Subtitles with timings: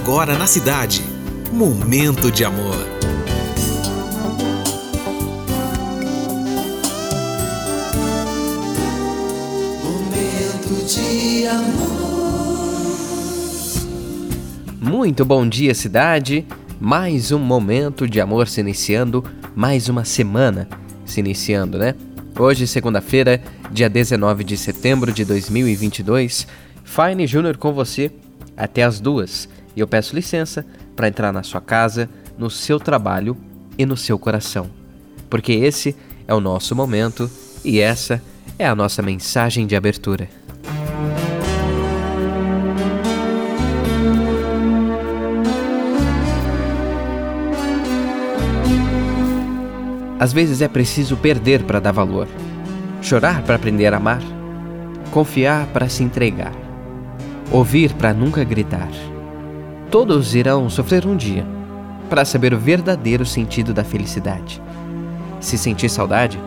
[0.00, 1.02] agora na cidade.
[1.52, 2.76] Momento de amor.
[9.84, 11.82] Momento de amor.
[14.80, 16.46] Muito bom dia, cidade.
[16.80, 19.22] Mais um momento de amor se iniciando,
[19.54, 20.68] mais uma semana
[21.04, 21.94] se iniciando, né?
[22.38, 26.46] Hoje, segunda-feira, dia 19 de setembro de 2022,
[26.82, 28.10] Fine Júnior com você
[28.56, 29.48] até as duas.
[29.74, 33.36] E eu peço licença para entrar na sua casa, no seu trabalho
[33.78, 34.68] e no seu coração.
[35.30, 37.30] Porque esse é o nosso momento
[37.64, 38.22] e essa
[38.58, 40.28] é a nossa mensagem de abertura.
[50.22, 52.28] Às vezes é preciso perder para dar valor,
[53.00, 54.22] chorar para aprender a amar,
[55.10, 56.52] confiar para se entregar,
[57.50, 58.88] ouvir para nunca gritar.
[59.92, 61.46] Todos irão sofrer um dia
[62.08, 64.58] para saber o verdadeiro sentido da felicidade.
[65.38, 66.40] Se sentir saudade,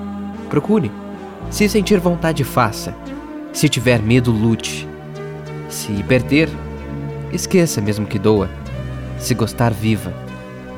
[0.49, 0.91] procure.
[1.51, 2.95] Se sentir vontade, faça.
[3.53, 4.87] Se tiver medo, lute.
[5.69, 6.49] Se perder,
[7.31, 8.49] esqueça mesmo que doa.
[9.19, 10.11] Se gostar, viva.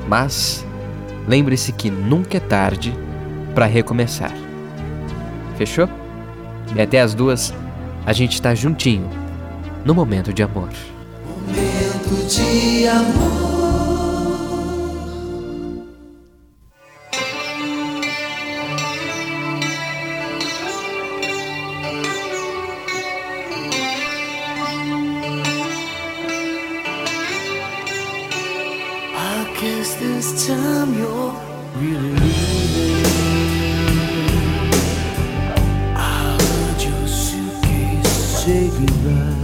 [0.06, 0.62] Mas
[1.26, 2.94] lembre-se que nunca é tarde
[3.54, 4.34] para recomeçar.
[5.56, 5.88] Fechou?
[6.76, 7.54] E até as duas,
[8.04, 9.08] a gente está juntinho
[9.86, 10.68] no momento de amor.
[12.10, 13.38] Momento de amor.
[29.14, 31.34] I guess this time you're
[31.76, 32.98] really leaving.
[38.48, 39.37] Say goodbye.